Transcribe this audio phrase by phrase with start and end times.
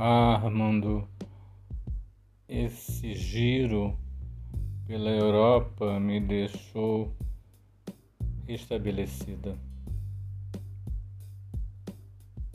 [0.00, 1.08] Ah, Armando,
[2.48, 3.98] esse giro
[4.86, 7.12] pela Europa me deixou
[8.46, 9.58] estabelecida.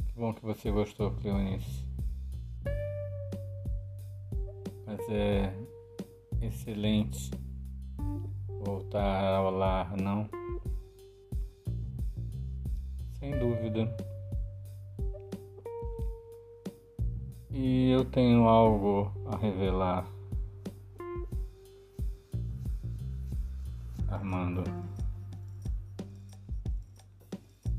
[0.08, 1.86] Que bom que você gostou, Cleonice.
[4.86, 5.54] Mas é
[6.42, 7.30] excelente
[8.66, 10.30] voltar ao lar, não?
[13.20, 14.13] Sem dúvida.
[17.56, 20.08] E eu tenho algo a revelar.
[24.08, 24.64] Armando.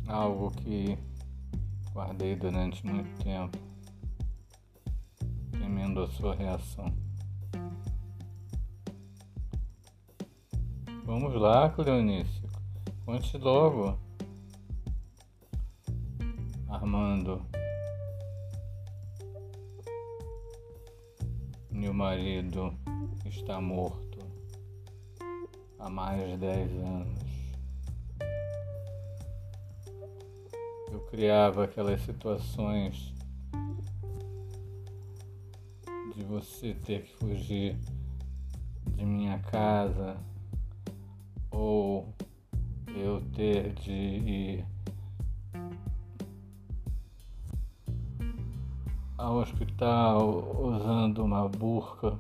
[0.07, 0.97] Algo que
[1.93, 3.59] guardei durante muito tempo,
[5.51, 6.95] temendo a sua reação.
[11.05, 12.43] Vamos lá, Cleonice.
[13.05, 13.99] Conte logo.
[16.69, 17.64] Armando.
[21.85, 22.75] Meu marido
[23.27, 24.19] está morto
[25.79, 27.19] há mais de 10 anos.
[30.91, 33.13] Eu criava aquelas situações
[36.17, 37.77] de você ter que fugir
[38.97, 40.17] de minha casa
[41.51, 42.15] ou
[42.97, 44.74] eu ter de ir
[49.25, 52.15] ao hospital usando uma burca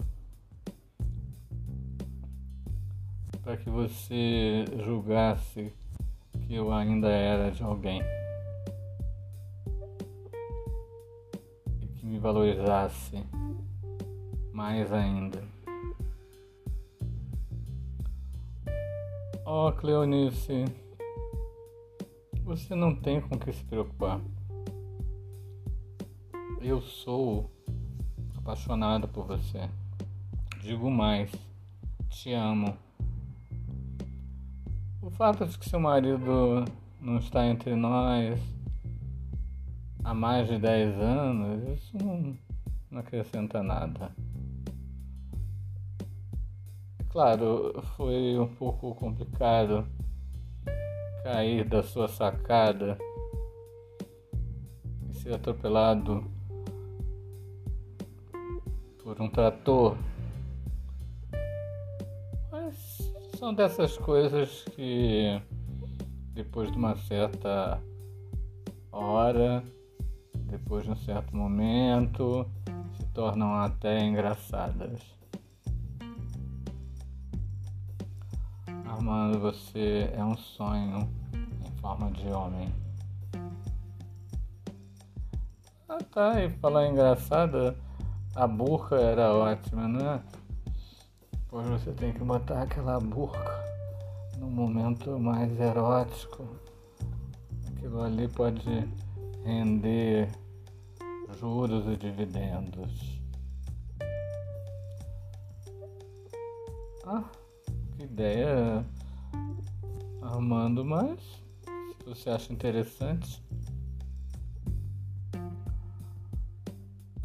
[3.42, 5.70] para que você julgasse
[6.46, 8.00] que eu ainda era de alguém
[11.82, 13.22] e que me valorizasse
[14.50, 15.44] mais ainda.
[19.44, 20.64] Oh, Cleonice,
[22.42, 24.22] você não tem com que se preocupar.
[26.66, 27.50] Eu sou
[28.38, 29.68] apaixonado por você.
[30.62, 31.30] Digo mais,
[32.08, 32.74] te amo.
[35.02, 36.64] O fato de que seu marido
[36.98, 38.40] não está entre nós
[40.02, 42.34] há mais de 10 anos, isso não,
[42.90, 44.10] não acrescenta nada.
[47.10, 49.86] Claro, foi um pouco complicado
[51.24, 52.96] cair da sua sacada
[55.10, 56.32] e ser atropelado
[59.04, 59.96] por um trator.
[62.50, 65.40] Mas são dessas coisas que
[66.32, 67.80] depois de uma certa
[68.90, 69.62] hora,
[70.46, 72.50] depois de um certo momento,
[72.96, 75.00] se tornam até engraçadas.
[78.86, 82.72] Armando, você é um sonho em forma de homem.
[85.86, 87.76] Ah tá, e falar engraçada,
[88.34, 90.22] a burca era ótima, né?
[91.48, 93.64] Pois você tem que botar aquela burca
[94.38, 96.44] no momento mais erótico.
[97.68, 98.88] Aquilo ali pode
[99.44, 100.28] render
[101.38, 103.22] juros e dividendos.
[107.06, 107.24] Ah,
[107.96, 108.84] que ideia,
[110.22, 113.44] Armando, mas se você acha interessante.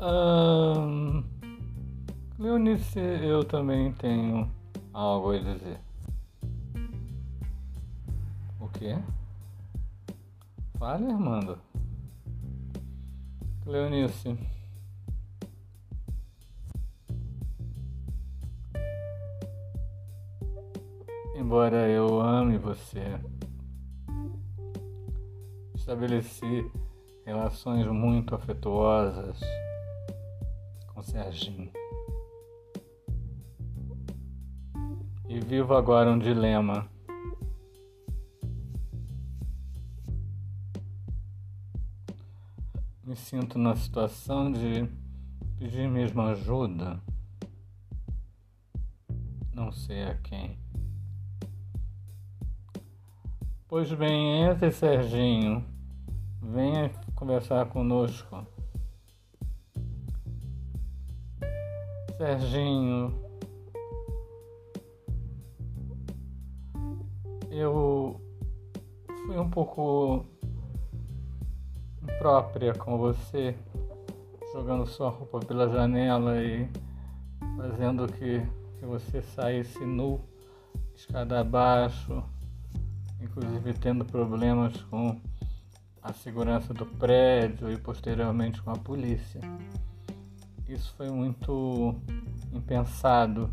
[0.02, 1.26] Hum,
[2.40, 4.50] Leonice, eu também tenho
[4.94, 5.78] algo a dizer.
[8.62, 8.98] O quê?
[10.78, 11.59] Fale, Armando.
[13.66, 14.38] Leonice.
[21.36, 23.20] Embora eu ame você,
[25.76, 26.72] estabeleci
[27.26, 29.42] relações muito afetuosas
[31.00, 31.72] com Serginho.
[35.30, 36.90] E vivo agora um dilema.
[43.03, 44.88] Me sinto na situação de
[45.58, 47.02] pedir mesmo ajuda.
[49.53, 50.58] Não sei a quem.
[53.68, 55.64] Pois bem, entre Serginho.
[56.41, 58.46] Venha conversar conosco.
[62.20, 63.14] Serginho,
[67.50, 68.20] eu
[69.26, 70.26] fui um pouco
[72.04, 73.56] imprópria com você,
[74.52, 76.70] jogando sua roupa pela janela e
[77.56, 78.46] fazendo que,
[78.78, 80.20] que você saísse nu,
[80.94, 82.22] escada abaixo,
[83.22, 85.18] inclusive tendo problemas com
[86.04, 89.40] a segurança do prédio e posteriormente com a polícia.
[90.74, 91.96] Isso foi muito
[92.54, 93.52] impensado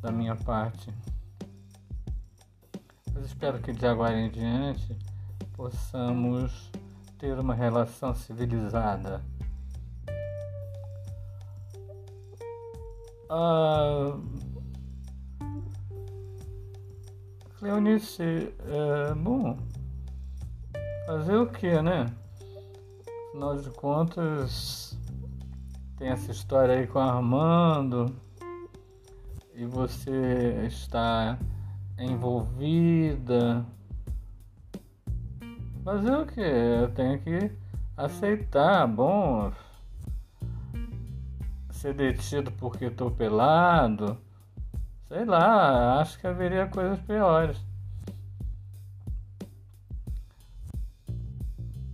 [0.00, 0.92] da minha parte.
[3.12, 4.96] Mas espero que de agora em diante
[5.54, 6.70] possamos
[7.18, 9.22] ter uma relação civilizada.
[13.30, 14.18] Ah,
[17.58, 19.58] Cleonice, é, bom,
[21.06, 22.06] fazer o que, né?
[23.28, 24.87] Afinal de contas,
[25.98, 28.14] tem essa história aí com Armando
[29.52, 31.36] e você está
[31.98, 33.66] envolvida.
[35.84, 36.40] Fazer o que?
[36.40, 37.50] Eu tenho que
[37.96, 38.86] aceitar.
[38.86, 39.50] Bom,
[41.72, 44.16] ser detido porque estou pelado.
[45.08, 47.58] Sei lá, acho que haveria coisas piores.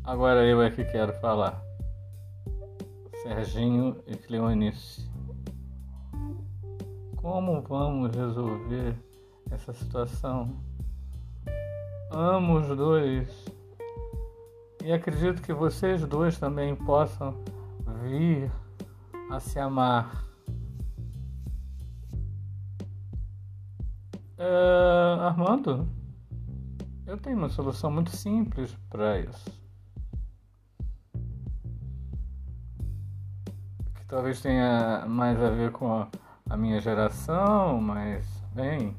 [0.02, 1.74] Agora eu é que quero falar.
[3.25, 5.11] Serginho e Cleonice.
[7.17, 8.94] Como vamos resolver
[9.50, 10.61] essa situação?
[12.11, 13.47] Amo os dois
[14.85, 17.35] e acredito que vocês dois também possam
[18.03, 18.53] vir
[19.31, 20.23] a se amar.
[24.37, 25.88] É, Armando,
[27.06, 29.63] eu tenho uma solução muito simples para isso.
[34.14, 36.06] Talvez tenha mais a ver com a,
[36.49, 38.25] a minha geração, mas,
[38.55, 38.96] bem,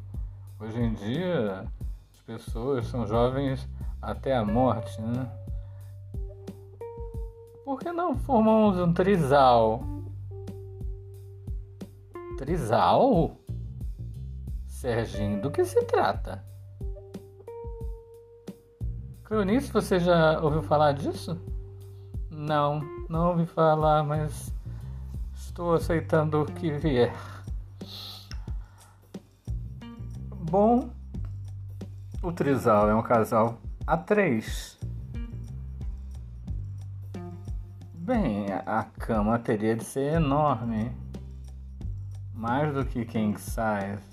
[0.60, 1.66] hoje em dia
[2.14, 3.66] as pessoas são jovens
[4.02, 5.32] até a morte, né?
[7.64, 9.82] Por que não formamos um trisal?
[12.38, 13.38] Trisal?
[14.68, 16.44] Serginho, do que se trata?
[19.24, 21.40] Cleonice, você já ouviu falar disso?
[22.30, 24.54] Não, não ouvi falar, mas
[25.56, 27.16] estou aceitando o que vier.
[30.52, 30.90] Bom,
[32.22, 33.58] o trisal é um casal
[33.88, 34.78] a três.
[37.94, 40.92] Bem, a cama teria de ser enorme.
[42.34, 44.04] Mais do que king size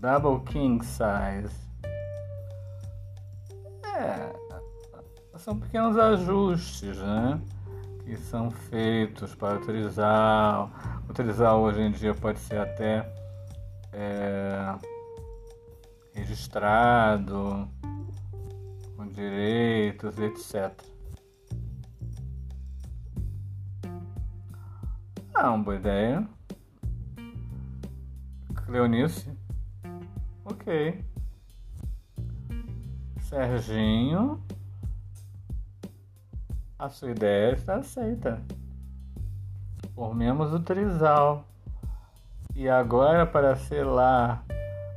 [0.00, 1.54] double king size.
[3.84, 4.34] É,
[5.36, 7.38] são pequenos ajustes, né?
[8.04, 9.56] Que são feitos para.
[11.08, 13.10] O trisal hoje em dia pode ser até
[13.92, 14.74] é,
[16.14, 17.68] registrado,
[18.96, 20.72] com direitos, etc.
[25.34, 26.28] Ah, uma boa ideia.
[28.54, 29.34] Cleonice
[30.44, 31.02] Ok.
[33.20, 34.42] Serginho,
[36.78, 38.42] a sua ideia está aceita.
[39.94, 41.44] Formemos o trisal.
[42.54, 44.44] E agora, para selar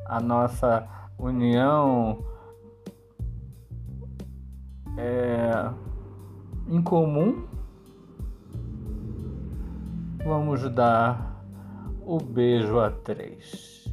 [0.06, 0.88] a nossa
[1.18, 2.24] união
[4.97, 5.71] é,
[6.68, 7.47] em comum,
[10.24, 11.44] vamos dar
[12.01, 13.87] o beijo a três.